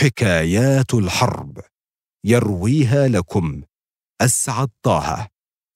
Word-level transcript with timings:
حكايات 0.00 0.94
الحرب. 0.94 1.60
يرويها 2.26 3.08
لكم. 3.08 3.62
أسعد 4.20 4.68
طه. 4.82 5.28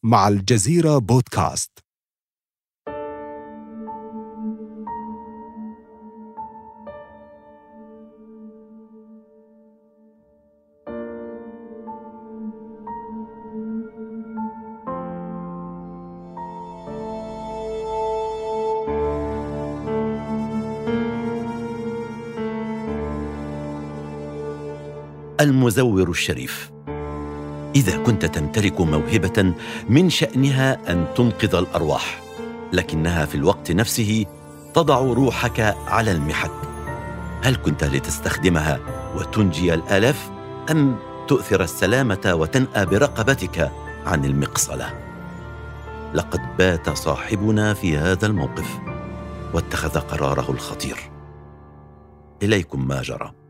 مع 0.04 0.29
الجزيرة 0.29 0.99
بودكاست. 0.99 1.83
المزور 25.45 26.11
الشريف. 26.11 26.71
إذا 27.77 27.97
كنت 27.97 28.25
تمتلك 28.25 28.80
موهبة 28.80 29.55
من 29.89 30.11
شأنها 30.11 30.93
أن 30.93 31.07
تنقذ 31.16 31.55
الأرواح 31.55 32.21
لكنها 32.73 33.25
في 33.25 33.35
الوقت 33.35 33.71
نفسه 33.73 34.27
تضع 34.75 34.99
روحك 34.99 35.77
على 35.87 36.11
المحك. 36.11 36.51
هل 37.43 37.57
كنت 37.57 37.85
لتستخدمها 37.85 38.80
وتنجي 39.16 39.75
الآلاف 39.75 40.30
أم 40.71 40.97
تؤثر 41.29 41.63
السلامة 41.63 42.33
وتنأى 42.35 42.87
برقبتك 42.87 43.71
عن 44.07 44.24
المقصلة؟ 44.24 44.95
لقد 46.15 46.41
بات 46.59 46.91
صاحبنا 46.91 47.74
في 47.74 47.99
هذا 47.99 48.27
الموقف 48.27 48.79
واتخذ 49.55 49.99
قراره 49.99 50.51
الخطير. 50.51 51.11
إليكم 52.43 52.88
ما 52.88 53.02
جرى. 53.02 53.44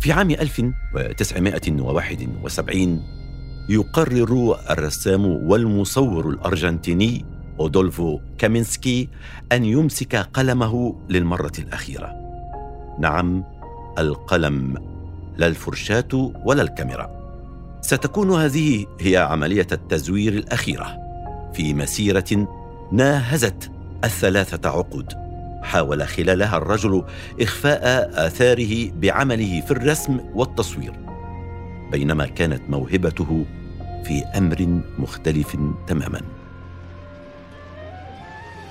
في 0.00 0.12
عام 0.12 0.30
1971 0.30 3.02
يقرر 3.68 4.58
الرسام 4.70 5.26
والمصور 5.26 6.28
الأرجنتيني 6.28 7.24
أودولفو 7.60 8.20
كامينسكي 8.38 9.08
أن 9.52 9.64
يمسك 9.64 10.16
قلمه 10.16 10.96
للمرة 11.08 11.52
الأخيرة. 11.58 12.14
نعم 13.00 13.44
القلم 13.98 14.74
لا 15.36 15.46
الفرشاة 15.46 16.32
ولا 16.44 16.62
الكاميرا. 16.62 17.10
ستكون 17.80 18.30
هذه 18.30 18.86
هي 19.00 19.16
عملية 19.16 19.66
التزوير 19.72 20.32
الأخيرة 20.32 20.96
في 21.52 21.74
مسيرة 21.74 22.48
ناهزت 22.92 23.70
الثلاثة 24.04 24.68
عقود. 24.68 25.29
حاول 25.62 26.08
خلالها 26.08 26.56
الرجل 26.56 27.04
إخفاء 27.40 28.10
آثاره 28.26 28.90
بعمله 28.90 29.60
في 29.60 29.70
الرسم 29.70 30.20
والتصوير 30.34 30.92
بينما 31.92 32.26
كانت 32.26 32.70
موهبته 32.70 33.46
في 34.04 34.24
أمر 34.36 34.80
مختلف 34.98 35.56
تماما. 35.86 36.20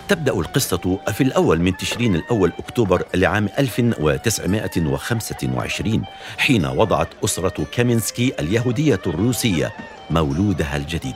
تبدأ 0.09 0.33
القصة 0.33 0.99
في 1.13 1.23
الأول 1.23 1.61
من 1.61 1.77
تشرين 1.77 2.15
الأول 2.15 2.51
أكتوبر 2.59 3.03
لعام 3.15 3.49
1925 3.59 6.03
حين 6.37 6.65
وضعت 6.65 7.07
أسرة 7.25 7.65
كامينسكي 7.71 8.33
اليهودية 8.39 8.99
الروسية 9.07 9.71
مولودها 10.09 10.77
الجديد 10.77 11.15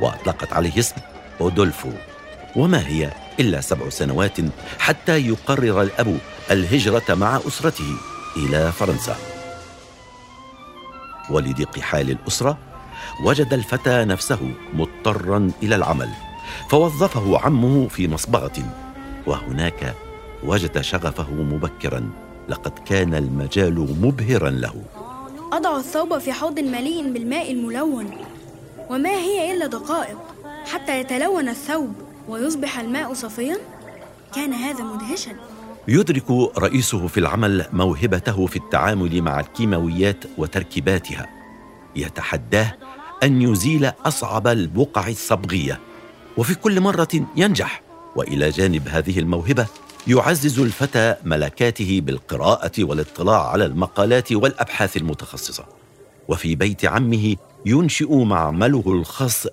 وأطلقت 0.00 0.52
عليه 0.52 0.78
اسم 0.78 0.96
أودولفو. 1.40 1.90
وما 2.56 2.88
هي 2.88 3.10
إلا 3.40 3.60
سبع 3.60 3.88
سنوات 3.88 4.36
حتى 4.78 5.26
يقرر 5.26 5.82
الأب 5.82 6.18
الهجرة 6.50 7.14
مع 7.14 7.40
أسرته 7.48 7.96
إلى 8.36 8.72
فرنسا. 8.72 9.16
ولضيق 11.30 11.78
حال 11.78 12.10
الأسرة 12.10 12.58
وجد 13.24 13.52
الفتى 13.52 14.04
نفسه 14.04 14.52
مضطرا 14.74 15.50
إلى 15.62 15.76
العمل 15.76 16.10
فوظفه 16.70 17.38
عمه 17.38 17.88
في 17.88 18.08
مصبغة 18.08 18.64
وهناك 19.26 19.94
وجد 20.44 20.80
شغفه 20.80 21.30
مبكرا 21.30 22.10
لقد 22.48 22.78
كان 22.78 23.14
المجال 23.14 23.96
مبهرا 24.02 24.50
له. 24.50 24.74
أضع 25.52 25.76
الثوب 25.76 26.18
في 26.18 26.32
حوض 26.32 26.60
مليء 26.60 27.12
بالماء 27.12 27.52
الملون 27.52 28.10
وما 28.90 29.10
هي 29.10 29.52
إلا 29.52 29.66
دقائق 29.66 30.18
حتى 30.72 31.00
يتلون 31.00 31.48
الثوب. 31.48 32.09
ويصبح 32.30 32.78
الماء 32.78 33.14
صفيا 33.14 33.58
كان 34.34 34.52
هذا 34.52 34.84
مدهشا. 34.84 35.30
يدرك 35.88 36.30
رئيسه 36.58 37.06
في 37.06 37.20
العمل 37.20 37.66
موهبته 37.72 38.46
في 38.46 38.56
التعامل 38.56 39.22
مع 39.22 39.40
الكيماويات 39.40 40.24
وتركيباتها. 40.38 41.26
يتحداه 41.96 42.76
أن 43.22 43.42
يزيل 43.42 43.92
أصعب 44.04 44.46
البقع 44.46 45.08
الصبغية. 45.08 45.80
وفي 46.36 46.54
كل 46.54 46.80
مرة 46.80 47.08
ينجح. 47.36 47.82
وإلى 48.16 48.50
جانب 48.50 48.88
هذه 48.88 49.18
الموهبة 49.18 49.66
يعزز 50.06 50.60
الفتى 50.60 51.14
ملكاته 51.24 52.00
بالقراءة 52.04 52.72
والاطلاع 52.78 53.48
على 53.48 53.64
المقالات 53.64 54.32
والأبحاث 54.32 54.96
المتخصصة. 54.96 55.64
وفي 56.28 56.54
بيت 56.54 56.84
عمه 56.84 57.36
ينشئ 57.66 58.14
معمله 58.14 58.84
الخاص 58.86 59.46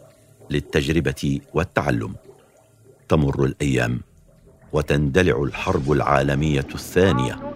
للتجربة 0.49 1.39
والتعلم. 1.53 2.15
تمر 3.09 3.43
الأيام 3.43 4.01
وتندلع 4.73 5.43
الحرب 5.43 5.91
العالمية 5.91 6.67
الثانية 6.75 7.53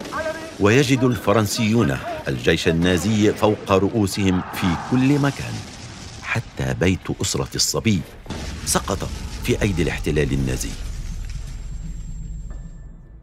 ويجد 0.60 1.04
الفرنسيون 1.04 1.98
الجيش 2.28 2.68
النازي 2.68 3.34
فوق 3.34 3.72
رؤوسهم 3.72 4.42
في 4.54 4.68
كل 4.92 5.20
مكان 5.20 5.54
حتى 6.24 6.74
بيت 6.80 7.22
أسرة 7.22 7.50
الصبي 7.56 8.02
سقط 8.66 9.10
في 9.44 9.62
أيدي 9.62 9.84
الاحتلال 9.84 10.34
النازي. 10.34 10.70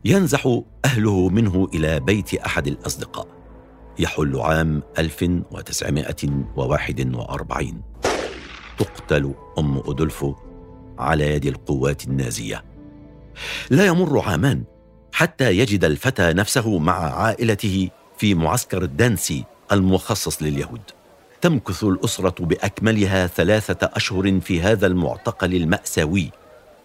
ينزح 0.05 0.61
أهله 0.85 1.29
منه 1.29 1.69
إلى 1.75 2.01
بيت 2.01 2.35
أحد 2.35 2.67
الأصدقاء 2.67 3.27
يحل 3.99 4.41
عام 4.41 4.83
1941 4.99 7.83
تقتل 8.79 9.35
أم 9.59 9.83
أدولفو 9.87 10.35
على 10.99 11.35
يد 11.35 11.47
القوات 11.47 12.05
النازية. 12.05 12.65
لا 13.71 13.87
يمر 13.87 14.21
عامان 14.21 14.65
حتى 15.13 15.59
يجد 15.59 15.85
الفتى 15.85 16.33
نفسه 16.33 16.79
مع 16.79 17.15
عائلته 17.15 17.89
في 18.19 18.35
معسكر 18.35 18.83
الدانسي 18.83 19.45
المخصص 19.73 20.43
لليهود. 20.43 20.81
تمكث 21.41 21.85
الأسرة 21.85 22.45
بأكملها 22.45 23.27
ثلاثة 23.27 23.91
أشهر 23.95 24.41
في 24.41 24.61
هذا 24.61 24.87
المعتقل 24.87 25.55
المأساوي 25.55 26.31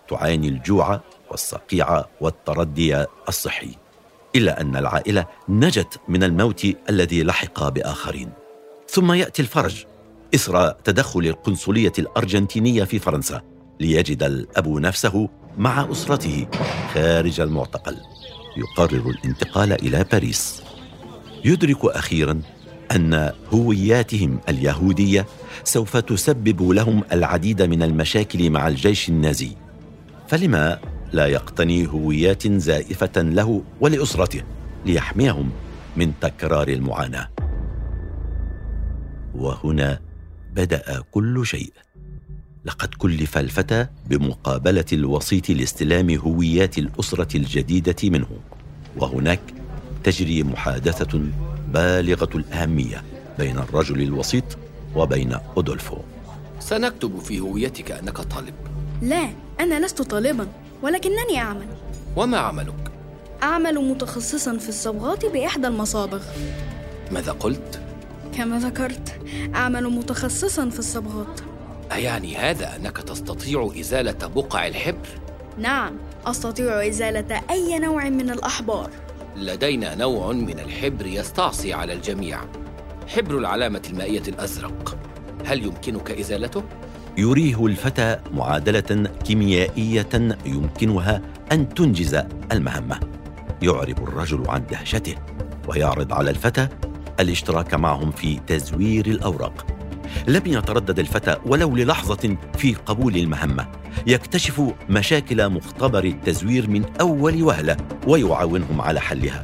تعاني 0.10 0.48
الجوع 0.48 1.02
والصقيع 1.32 2.06
والتردي 2.22 3.06
الصحي 3.30 3.76
إلا 4.36 4.62
أن 4.62 4.76
العائلة 4.76 5.26
نجت 5.50 6.00
من 6.08 6.24
الموت 6.24 6.68
الذي 6.90 7.24
لحق 7.24 7.70
بآخرين. 7.70 8.32
ثم 8.90 9.12
يأتي 9.12 9.42
الفرج 9.42 9.86
اثر 10.36 10.70
تدخل 10.72 11.20
القنصلية 11.20 11.94
الأرجنتينية 12.00 12.84
في 12.84 13.00
فرنسا. 13.00 13.53
ليجد 13.80 14.24
الأب 14.24 14.68
نفسه 14.68 15.30
مع 15.58 15.92
أسرته 15.92 16.48
خارج 16.94 17.42
المعتقل. 17.42 17.98
يقرر 18.58 19.10
الانتقال 19.10 19.72
إلى 19.72 20.06
باريس. 20.12 20.64
يدرك 21.46 21.86
أخيرا 21.86 22.42
أن 22.96 23.32
هوياتهم 23.54 24.40
اليهودية 24.50 25.26
سوف 25.64 25.98
تسبب 25.98 26.62
لهم 26.72 27.04
العديد 27.12 27.62
من 27.62 27.84
المشاكل 27.84 28.50
مع 28.50 28.68
الجيش 28.68 29.10
النازي. 29.10 29.52
فلما 30.28 30.80
لا 31.14 31.28
يقتني 31.28 31.88
هويات 31.88 32.48
زائفة 32.48 33.22
له 33.22 33.64
ولأسرته 33.82 34.42
ليحميهم 34.86 35.52
من 35.98 36.14
تكرار 36.22 36.68
المعاناة. 36.68 37.30
وهنا 39.36 40.00
بدأ 40.54 41.04
كل 41.12 41.46
شيء. 41.46 41.74
لقد 42.66 42.94
كلف 42.94 43.38
الفتى 43.38 43.88
بمقابلة 44.08 44.86
الوسيط 44.94 45.50
لاستلام 45.50 46.10
هويات 46.10 46.78
الأسرة 46.78 47.38
الجديدة 47.38 47.96
منه. 48.04 48.28
وهناك 48.98 49.40
تجري 50.04 50.44
محادثة 50.44 51.22
بالغة 51.74 52.30
الأهمية 52.36 53.04
بين 53.40 53.58
الرجل 53.58 54.02
الوسيط 54.02 54.44
وبين 54.96 55.38
أودولفو. 55.58 55.98
سنكتب 56.60 57.20
في 57.20 57.40
هويتك 57.40 57.92
أنك 57.92 58.18
طالب. 58.18 58.54
لا 59.02 59.30
أنا 59.60 59.86
لست 59.86 60.02
طالبا 60.02 60.48
ولكنني 60.82 61.38
أعمل. 61.38 61.68
وما 62.16 62.38
عملك؟ 62.38 62.92
أعمل 63.44 63.76
متخصصا 63.76 64.58
في 64.58 64.70
الصبغات 64.70 65.26
بإحدى 65.26 65.68
المصابغ. 65.68 66.24
ماذا 67.12 67.32
قلت؟ 67.32 67.82
كما 68.36 68.60
ذكرت 68.60 69.20
أعمل 69.56 69.84
متخصصا 69.84 70.70
في 70.70 70.80
الصبغات. 70.80 71.53
أيعني 71.92 72.36
هذا 72.36 72.76
أنك 72.76 72.98
تستطيع 72.98 73.72
إزالة 73.80 74.28
بقع 74.28 74.68
الحبر؟ 74.68 75.08
نعم 75.58 75.98
أستطيع 76.26 76.88
إزالة 76.88 77.42
أي 77.50 77.80
نوع 77.80 78.10
من 78.10 78.30
الأحبار. 78.30 78.90
لدينا 79.36 79.96
نوع 79.96 80.32
من 80.32 80.60
الحبر 80.60 81.06
يستعصي 81.06 81.74
على 81.74 81.94
الجميع. 81.94 82.40
حبر 83.08 83.38
العلامة 83.38 83.82
المائية 83.90 84.24
الأزرق. 84.28 84.98
هل 85.46 85.66
يمكنك 85.66 86.12
إزالته؟ 86.12 86.64
يريه 87.18 87.66
الفتى 87.66 88.20
معادلة 88.32 89.10
كيميائية 89.24 90.38
يمكنها 90.46 91.22
أن 91.52 91.70
تنجز 91.70 92.20
المهمة. 92.52 93.00
يعرب 93.62 94.04
الرجل 94.08 94.44
عن 94.48 94.66
دهشته 94.66 95.16
ويعرض 95.68 96.14
على 96.14 96.30
الفتى 96.30 96.68
الاشتراك 97.20 97.74
معهم 97.74 98.12
في 98.12 98.40
تزوير 98.48 99.06
الأوراق. 99.06 99.73
لم 100.28 100.42
يتردد 100.46 101.00
الفتى 101.00 101.36
ولو 101.46 101.76
للحظة 101.76 102.38
في 102.58 102.74
قبول 102.74 103.18
المهمة. 103.18 103.68
يكتشف 104.08 104.62
مشاكل 104.90 105.50
مختبر 105.50 106.04
التزوير 106.04 106.70
من 106.70 106.86
أول 107.02 107.44
وهلة 107.44 107.78
ويعاونهم 108.08 108.82
على 108.82 109.02
حلها. 109.02 109.44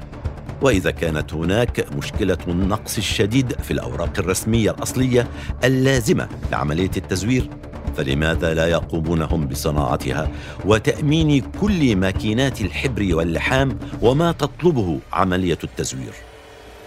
وإذا 0.62 0.92
كانت 0.92 1.34
هناك 1.34 1.86
مشكلة 1.98 2.38
النقص 2.48 2.98
الشديد 2.98 3.54
في 3.62 3.72
الأوراق 3.72 4.20
الرسمية 4.20 4.72
الأصلية 4.72 5.28
اللازمة 5.64 6.28
لعملية 6.52 6.92
التزوير 6.98 7.50
فلماذا 7.98 8.54
لا 8.54 8.68
يقومون 8.68 9.22
هم 9.22 9.48
بصناعتها 9.48 10.32
وتأمين 10.66 11.42
كل 11.62 11.96
ماكينات 11.96 12.62
الحبر 12.62 13.16
واللحام 13.16 13.80
وما 14.02 14.32
تطلبه 14.32 15.00
عملية 15.14 15.58
التزوير؟ 15.64 16.14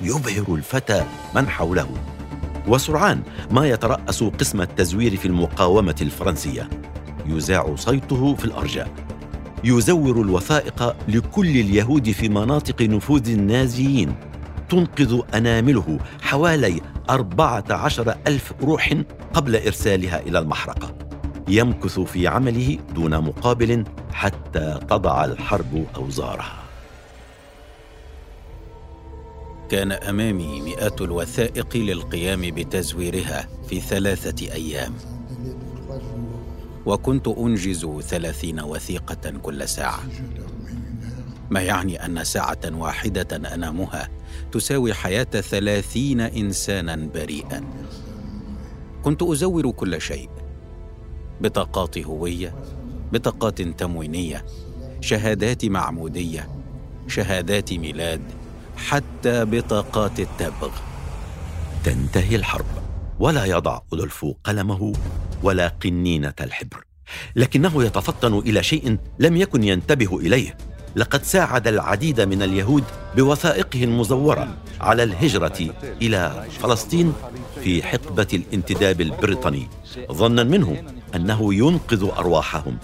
يبهر 0.00 0.54
الفتى 0.54 1.04
من 1.34 1.48
حوله. 1.48 1.88
وسرعان 2.68 3.22
ما 3.50 3.68
يترأس 3.68 4.22
قسم 4.24 4.60
التزوير 4.60 5.16
في 5.16 5.26
المقاومة 5.26 5.96
الفرنسية. 6.00 6.70
يذاع 7.26 7.74
صيته 7.74 8.34
في 8.34 8.44
الأرجاء. 8.44 8.90
يزور 9.64 10.20
الوثائق 10.20 10.96
لكل 11.08 11.48
اليهود 11.48 12.10
في 12.10 12.28
مناطق 12.28 12.82
نفوذ 12.82 13.30
النازيين. 13.30 14.14
تنقذ 14.68 15.20
أنامله 15.34 15.98
حوالي 16.22 16.80
أربعة 17.10 17.64
عشر 17.70 18.14
ألف 18.26 18.52
روح 18.62 18.94
قبل 19.34 19.56
إرسالها 19.56 20.20
إلى 20.20 20.38
المحرقة. 20.38 20.94
يمكث 21.48 22.00
في 22.00 22.28
عمله 22.28 22.78
دون 22.94 23.18
مقابل 23.18 23.84
حتى 24.12 24.78
تضع 24.88 25.24
الحرب 25.24 25.86
أوزارها. 25.96 26.61
كان 29.72 29.92
أمامي 29.92 30.60
مئات 30.60 31.00
الوثائق 31.00 31.76
للقيام 31.76 32.40
بتزويرها 32.40 33.48
في 33.68 33.80
ثلاثة 33.80 34.52
أيام. 34.52 34.94
وكنت 36.86 37.28
أنجز 37.28 37.86
ثلاثين 38.00 38.60
وثيقة 38.60 39.30
كل 39.30 39.68
ساعة. 39.68 40.02
ما 41.50 41.60
يعني 41.60 42.06
أن 42.06 42.24
ساعة 42.24 42.60
واحدة 42.64 43.54
أنامها 43.54 44.08
تساوي 44.52 44.94
حياة 44.94 45.24
ثلاثين 45.24 46.20
إنسانا 46.20 46.96
بريئا. 47.14 47.64
كنت 49.02 49.22
أزور 49.22 49.70
كل 49.70 50.00
شيء. 50.00 50.30
بطاقات 51.40 51.98
هوية 51.98 52.54
بطاقات 53.12 53.62
تموينية 53.62 54.44
شهادات 55.00 55.64
معمودية 55.64 56.48
شهادات 57.08 57.72
ميلاد 57.72 58.41
حتى 58.88 59.44
بطاقات 59.44 60.20
التبغ. 60.20 60.70
تنتهي 61.84 62.36
الحرب 62.36 62.66
ولا 63.18 63.44
يضع 63.44 63.80
أدولفو 63.92 64.34
قلمه 64.44 64.92
ولا 65.42 65.68
قنينة 65.68 66.34
الحبر. 66.40 66.84
لكنه 67.36 67.84
يتفطن 67.84 68.38
إلى 68.38 68.62
شيء 68.62 68.96
لم 69.18 69.36
يكن 69.36 69.64
ينتبه 69.64 70.18
إليه. 70.18 70.56
لقد 70.96 71.22
ساعد 71.22 71.68
العديد 71.68 72.20
من 72.20 72.42
اليهود 72.42 72.84
بوثائقه 73.16 73.84
المزورة 73.84 74.56
على 74.80 75.02
الهجرة 75.02 75.74
إلى 76.02 76.46
فلسطين 76.60 77.12
في 77.64 77.82
حقبة 77.82 78.26
الانتداب 78.32 79.00
البريطاني. 79.00 79.68
ظنا 80.12 80.42
منه 80.42 80.82
أنه 81.14 81.54
ينقذ 81.54 82.10
أرواحهم 82.18 82.78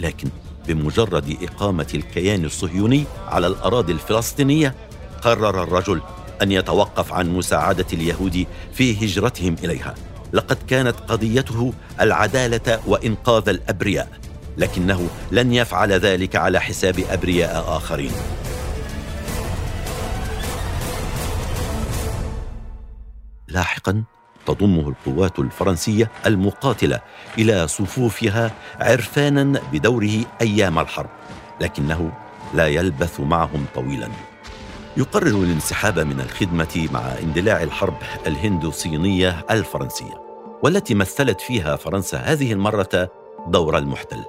لكن 0.00 0.28
بمجرد 0.68 1.36
إقامة 1.42 1.86
الكيان 1.94 2.44
الصهيوني 2.44 3.04
على 3.26 3.46
الأراضي 3.46 3.92
الفلسطينية 3.92 4.74
قرر 5.22 5.62
الرجل 5.62 6.00
أن 6.42 6.52
يتوقف 6.52 7.12
عن 7.12 7.28
مساعدة 7.28 7.86
اليهود 7.92 8.46
في 8.72 9.04
هجرتهم 9.04 9.56
إليها. 9.64 9.94
لقد 10.32 10.58
كانت 10.68 10.96
قضيته 11.08 11.72
العدالة 12.00 12.80
وإنقاذ 12.86 13.48
الأبرياء 13.48 14.08
لكنه 14.56 15.08
لن 15.32 15.52
يفعل 15.52 15.92
ذلك 15.92 16.36
على 16.36 16.60
حساب 16.60 17.04
أبرياء 17.10 17.76
آخرين. 17.76 18.12
لاحقا 23.48 24.02
تضمه 24.46 24.88
القوات 24.88 25.38
الفرنسية 25.38 26.10
المقاتلة 26.26 27.00
إلى 27.38 27.68
صفوفها 27.68 28.50
عرفانا 28.80 29.60
بدوره 29.72 30.24
أيام 30.40 30.78
الحرب 30.78 31.10
لكنه 31.60 32.12
لا 32.54 32.66
يلبث 32.66 33.20
معهم 33.20 33.64
طويلا. 33.74 34.08
يقرر 34.96 35.42
الانسحاب 35.42 35.98
من 35.98 36.20
الخدمة 36.20 36.88
مع 36.92 37.00
اندلاع 37.00 37.62
الحرب 37.62 37.96
الهندوصينية 38.26 39.44
الفرنسية 39.50 40.22
والتي 40.62 40.94
مثلت 40.94 41.40
فيها 41.40 41.76
فرنسا 41.76 42.18
هذه 42.18 42.52
المرة 42.52 43.10
دور 43.48 43.78
المحتل. 43.78 44.24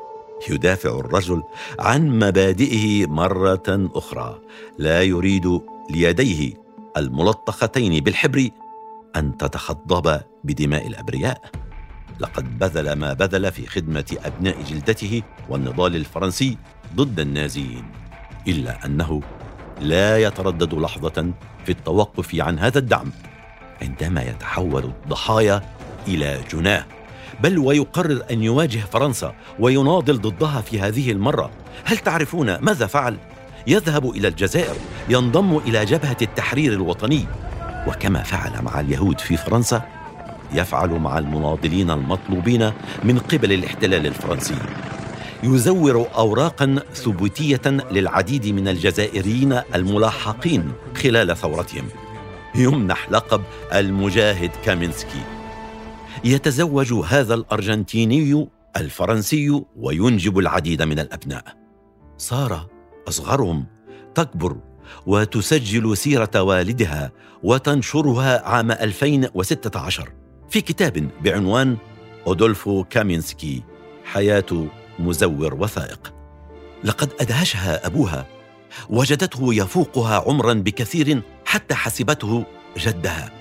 يدافع 0.50 1.00
الرجل 1.00 1.44
عن 1.80 2.20
مبادئه 2.20 3.08
مرة 3.08 3.90
أخرى. 3.96 4.40
لا 4.78 5.04
يريد 5.04 5.62
ليديه 5.90 6.54
الملطختين 6.98 8.04
بالحبر 8.04 8.50
أن 9.16 9.38
تتخضب 9.38 10.22
بدماء 10.44 10.88
الأبرياء. 10.88 11.42
لقد 12.20 12.60
بذل 12.60 12.94
ما 12.94 13.14
بذل 13.14 13.52
في 13.52 13.68
خدمة 13.68 14.18
أبناء 14.26 14.62
جلدته 14.64 15.22
والنضال 15.50 15.96
الفرنسي 15.96 16.58
ضد 16.96 17.20
النازيين 17.20 17.84
إلا 18.48 18.86
أنه 18.86 19.22
لا 19.82 20.18
يتردد 20.18 20.74
لحظة 20.74 21.32
في 21.66 21.72
التوقف 21.72 22.36
عن 22.36 22.60
هذا 22.60 22.80
الدعم 22.80 23.12
عندما 23.82 24.22
يتحول 24.24 24.84
الضحايا 24.84 25.62
إلى 26.08 26.40
جناه. 26.54 26.86
بل 27.40 27.58
ويقرر 27.58 28.22
أن 28.32 28.44
يواجه 28.44 28.80
فرنسا 28.80 29.36
ويناضل 29.60 30.22
ضدها 30.22 30.62
في 30.62 30.82
هذه 30.82 31.12
المرة. 31.12 31.52
هل 31.86 31.98
تعرفون 31.98 32.58
ماذا 32.58 32.88
فعل؟ 32.88 33.18
يذهب 33.68 34.10
إلى 34.10 34.28
الجزائر 34.28 34.76
ينضم 35.10 35.58
إلى 35.58 35.86
جبهة 35.86 36.18
التحرير 36.22 36.74
الوطني. 36.74 37.26
وكما 37.88 38.24
فعل 38.24 38.62
مع 38.62 38.80
اليهود 38.80 39.20
في 39.20 39.38
فرنسا 39.38 39.82
يفعل 40.54 40.90
مع 40.90 41.18
المناضلين 41.18 41.92
المطلوبين 41.92 42.72
من 43.04 43.20
قبل 43.20 43.54
الاحتلال 43.54 44.08
الفرنسي. 44.08 44.56
يزور 45.44 46.08
اوراقا 46.16 46.80
ثبوتية 46.94 47.62
للعديد 47.92 48.48
من 48.48 48.68
الجزائريين 48.68 49.62
الملاحقين 49.76 50.72
خلال 50.96 51.38
ثورتهم. 51.38 51.88
يمنح 52.56 53.12
لقب 53.12 53.42
المجاهد 53.74 54.52
كامينسكي. 54.66 55.22
يتزوج 56.24 56.94
هذا 56.94 57.34
الأرجنتيني 57.34 58.48
الفرنسي 58.78 59.64
وينجب 59.78 60.40
العديد 60.40 60.82
من 60.82 61.00
الأبناء. 61.00 61.44
سارة 62.18 62.70
أصغرهم 63.08 63.66
تكبر 64.16 64.58
وتسجل 65.06 65.98
سيرة 65.98 66.42
والدها 66.42 67.12
وتنشرها 67.44 68.48
عام 68.50 68.72
2016 68.72 70.10
في 70.50 70.62
كتاب 70.62 71.10
بعنوان 71.24 71.78
أودولفو 72.28 72.84
كامينسكي 72.84 73.64
حياة 74.04 74.68
مزور 75.00 75.54
وثائق. 75.54 76.14
لقد 76.84 77.10
أدهشها 77.20 77.88
أبوها 77.88 78.26
وجدته 78.90 79.54
يفوقها 79.54 80.24
عمرا 80.28 80.54
بكثير 80.54 81.22
حتى 81.46 81.76
حسبته 81.76 82.46
جدها. 82.78 83.32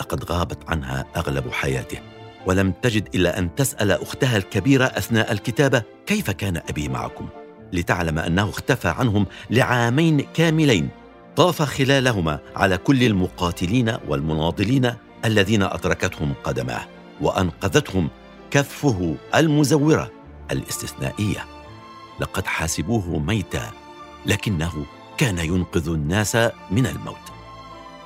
لقد 0.00 0.24
غابت 0.24 0.58
عنها 0.68 1.04
أغلب 1.16 1.52
حياته 1.52 1.98
ولم 2.46 2.72
تجد 2.82 3.08
إلا 3.14 3.38
أن 3.38 3.54
تسأل 3.54 3.92
أختها 3.92 4.36
الكبيرة 4.36 4.84
أثناء 4.84 5.32
الكتابة 5.32 5.82
كيف 6.06 6.30
كان 6.30 6.56
أبي 6.56 6.88
معكم 6.88 7.28
لتعلم 7.72 8.18
أنه 8.18 8.48
اختفى 8.50 8.88
عنهم 8.88 9.26
لعامين 9.50 10.20
كاملين 10.20 10.88
طاف 11.36 11.62
خلالهما 11.62 12.38
على 12.56 12.78
كل 12.78 13.02
المقاتلين 13.02 13.96
والمناضلين 14.08 14.92
الذين 15.24 15.62
أدركتهم 15.62 16.34
قدماه 16.44 16.86
وأنقذتهم 17.20 18.08
كفه 18.50 19.16
المزورة. 19.34 20.10
الاستثنائية. 20.50 21.44
لقد 22.20 22.46
حاسبوه 22.46 23.18
ميتا 23.18 23.70
لكنه 24.26 24.86
كان 25.18 25.38
ينقذ 25.38 25.88
الناس 25.88 26.36
من 26.70 26.86
الموت. 26.86 27.16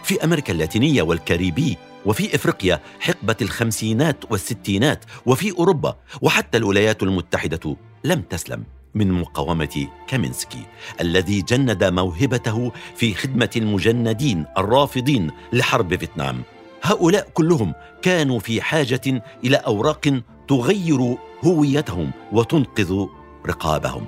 في 0.03 0.25
أمريكا 0.25 0.53
اللاتينية 0.53 1.03
والكاريبي 1.03 1.77
وفي 2.07 2.35
إفريقيا 2.35 2.81
حقبة 3.01 3.37
الخمسينات 3.43 4.25
والستينات 4.31 5.05
وفي 5.27 5.53
أوروبا 5.59 5.97
وحتى 6.23 6.59
الولايات 6.59 7.03
المتحدة 7.03 7.77
لم 8.05 8.21
تسلم 8.21 8.65
من 8.95 9.13
مقاومة 9.13 9.87
كامينسكي 10.07 10.63
الذي 11.01 11.43
جند 11.43 11.85
موهبته 11.85 12.73
في 12.97 13.15
خدمة 13.15 13.51
المجندين 13.57 14.47
الرافضين 14.59 15.31
لحرب 15.53 15.97
فيتنام. 15.97 16.43
هؤلاء 16.83 17.29
كلهم 17.35 17.75
كانوا 18.03 18.39
في 18.39 18.63
حاجة 18.63 19.23
إلى 19.45 19.57
أوراق 19.57 20.21
تغير 20.49 21.17
هويتهم 21.45 22.11
وتنقذ 22.33 23.07
رقابهم. 23.47 24.07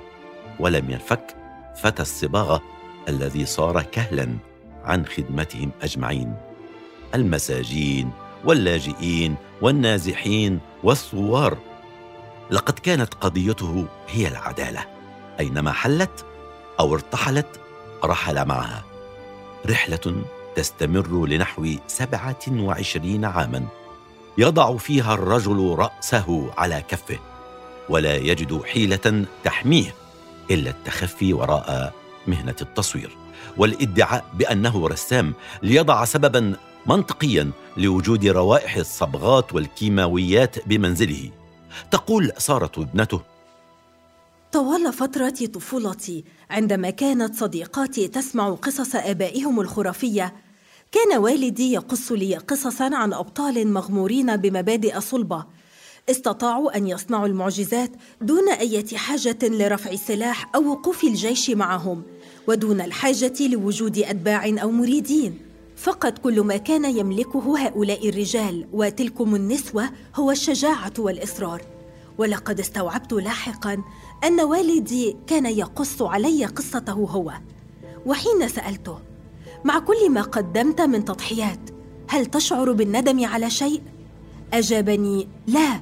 ولم 0.59 0.91
ينفك 0.91 1.35
فتى 1.81 2.01
الصباغة 2.01 2.61
الذي 3.09 3.45
صار 3.45 3.81
كهلا 3.81 4.35
عن 4.83 5.05
خدمتهم 5.05 5.71
أجمعين. 5.81 6.35
المساجين 7.15 8.11
واللاجئين 8.45 9.35
والنازحين 9.61 10.59
والثوار. 10.83 11.57
لقد 12.51 12.79
كانت 12.79 13.13
قضيته 13.13 13.85
هي 14.09 14.27
العدالة. 14.27 14.85
أينما 15.39 15.71
حلت 15.71 16.25
أو 16.79 16.93
ارتحلت 16.93 17.59
رحل 18.03 18.45
معها. 18.45 18.83
رحلة 19.69 20.23
تستمر 20.55 21.25
لنحو 21.25 21.67
سبعة 21.87 22.39
وعشرين 22.49 23.25
عاما. 23.25 23.65
يضع 24.37 24.77
فيها 24.77 25.13
الرجل 25.13 25.75
رأسه 25.77 26.51
على 26.57 26.83
كفه 26.87 27.19
ولا 27.89 28.15
يجد 28.15 28.61
حيلة 28.63 29.25
تحميه 29.43 29.95
إلا 30.51 30.69
التخفي 30.69 31.33
وراء 31.33 31.93
مهنة 32.27 32.55
التصوير. 32.61 33.17
والادعاء 33.57 34.25
بأنه 34.33 34.87
رسام 34.87 35.33
ليضع 35.63 36.05
سببا 36.05 36.55
منطقيا 36.85 37.51
لوجود 37.77 38.25
روائح 38.25 38.75
الصبغات 38.75 39.53
والكيماويات 39.53 40.67
بمنزله. 40.67 41.31
تقول 41.91 42.31
سارة 42.37 42.71
ابنته 42.77 43.21
طوال 44.51 44.93
فترة 44.93 45.45
طفولتي 45.53 46.23
عندما 46.49 46.89
كانت 46.89 47.35
صديقاتي 47.35 48.07
تسمع 48.07 48.49
قصص 48.49 48.95
آبائهم 48.95 49.59
الخرافية 49.59 50.33
كان 50.91 51.17
والدي 51.17 51.71
يقص 51.73 52.11
لي 52.11 52.35
قصصا 52.35 52.95
عن 52.95 53.13
أبطال 53.13 53.73
مغمورين 53.73 54.37
بمبادئ 54.37 54.99
صلبة. 54.99 55.45
استطاعوا 56.09 56.77
أن 56.77 56.87
يصنعوا 56.87 57.27
المعجزات 57.27 57.91
دون 58.21 58.49
أي 58.49 58.85
حاجة 58.95 59.37
لرفع 59.43 59.91
السلاح 59.91 60.55
أو 60.55 60.71
وقوف 60.71 61.03
الجيش 61.03 61.49
معهم 61.49 62.03
ودون 62.47 62.81
الحاجة 62.81 63.47
لوجود 63.47 63.97
أتباع 63.97 64.55
أو 64.61 64.71
مريدين. 64.71 65.39
فقط 65.77 66.17
كل 66.17 66.41
ما 66.41 66.57
كان 66.57 66.97
يملكه 66.97 67.57
هؤلاء 67.57 68.09
الرجال 68.09 68.67
وتلكم 68.73 69.35
النسوة 69.35 69.89
هو 70.15 70.31
الشجاعة 70.31 70.93
والإصرار. 70.99 71.61
ولقد 72.17 72.59
استوعبت 72.59 73.13
لاحقا 73.13 73.83
أن 74.23 74.41
والدي 74.41 75.15
كان 75.27 75.45
يقص 75.45 76.01
علي 76.01 76.45
قصته 76.45 76.93
هو. 76.93 77.33
وحين 78.05 78.47
سألته 78.47 79.10
مع 79.65 79.79
كل 79.79 80.09
ما 80.09 80.21
قدمت 80.21 80.81
من 80.81 81.05
تضحيات. 81.05 81.69
هل 82.09 82.25
تشعر 82.25 82.71
بالندم 82.71 83.25
على 83.25 83.49
شيء؟ 83.49 83.81
أجابني 84.53 85.27
لا. 85.47 85.81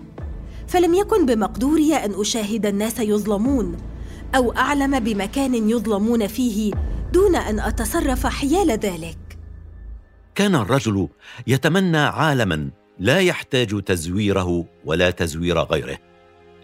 فلم 0.67 0.93
يكن 0.93 1.25
بمقدوري 1.25 1.95
أن 1.95 2.21
أشاهد 2.21 2.65
الناس 2.65 2.99
يظلمون 2.99 3.77
أو 4.35 4.51
أعلم 4.51 4.99
بمكان 4.99 5.69
يظلمون 5.69 6.27
فيه 6.27 6.73
دون 7.13 7.35
أن 7.35 7.59
أتصرف 7.59 8.27
حيال 8.27 8.71
ذلك. 8.71 9.17
كان 10.35 10.55
الرجل 10.55 11.07
يتمنى 11.47 11.97
عالما 11.97 12.69
لا 12.99 13.19
يحتاج 13.19 13.83
تزويره 13.83 14.65
ولا 14.85 15.11
تزوير 15.11 15.59
غيره. 15.59 15.97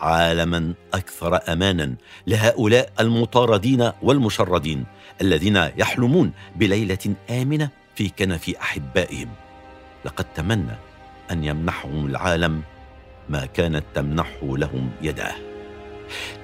عالما 0.05 0.73
أكثر 0.93 1.39
امانا 1.53 1.95
لهؤلاء 2.27 2.89
المطاردين 2.99 3.91
والمشردين 4.01 4.85
الذين 5.21 5.55
يحلمون 5.77 6.31
بليلة 6.55 7.15
آمنة 7.29 7.69
في 7.95 8.09
كنف 8.09 8.49
أحبائهم. 8.61 9.29
لقد 10.05 10.25
تمنى 10.35 10.75
أن 11.31 11.43
يمنحهم 11.43 12.05
العالم 12.05 12.61
ما 13.29 13.45
كانت 13.45 13.83
تمنحه 13.95 14.57
لهم 14.57 14.91
يداه. 15.01 15.35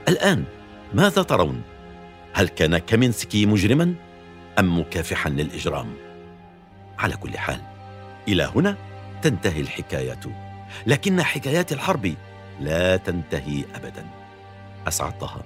الآن 0.07 0.43
ماذا 0.93 1.23
ترون؟ 1.23 1.61
هل 2.33 2.47
كان 2.47 2.77
كامينسكي 2.77 3.45
مجرما 3.45 3.93
أم 4.59 4.79
مكافحا 4.79 5.29
للإجرام؟ 5.29 5.93
على 6.99 7.15
كل 7.17 7.37
حال 7.37 7.61
إلى 8.27 8.51
هنا 8.55 8.77
تنتهي 9.21 9.61
الحكاية. 9.61 10.19
لكن 10.87 11.23
حكايات 11.23 11.71
الحرب 11.71 12.13
لا 12.61 12.97
تنتهي 12.97 13.65
ابدا. 13.75 14.05
اسعد 14.87 15.19
طه 15.19 15.43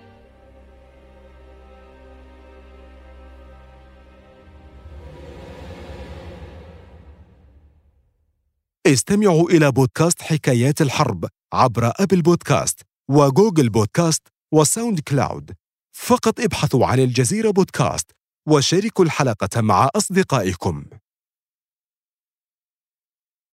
استمعوا 8.87 9.49
إلى 9.49 9.71
بودكاست 9.71 10.21
حكايات 10.21 10.81
الحرب 10.81 11.25
عبر 11.53 11.91
أبل 11.99 12.21
بودكاست 12.21 12.81
وجوجل 13.09 13.69
بودكاست 13.69 14.27
وساوند 14.53 14.99
كلاود. 14.99 15.51
فقط 15.91 16.39
ابحثوا 16.39 16.85
عن 16.85 16.99
الجزيرة 16.99 17.49
بودكاست 17.51 18.11
وشاركوا 18.47 19.05
الحلقة 19.05 19.61
مع 19.61 19.89
أصدقائكم. 19.95 20.85